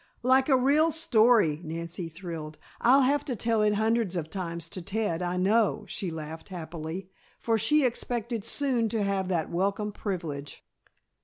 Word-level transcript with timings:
"Like 0.23 0.49
a 0.49 0.57
real 0.57 0.91
story," 0.91 1.61
Nancy 1.63 2.09
thrilled. 2.09 2.57
"I'll 2.81 3.01
have 3.03 3.23
to 3.25 3.35
tell 3.35 3.61
it 3.61 3.75
hundreds 3.75 4.15
of 4.15 4.31
times 4.31 4.67
to 4.69 4.81
Ted, 4.81 5.21
I 5.21 5.37
know," 5.37 5.85
she 5.87 6.09
laughed 6.09 6.49
happily, 6.49 7.11
for 7.37 7.55
she 7.59 7.85
expected 7.85 8.43
soon 8.43 8.89
to 8.89 9.03
have 9.03 9.27
that 9.27 9.51
welcome 9.51 9.91
privilege. 9.91 10.65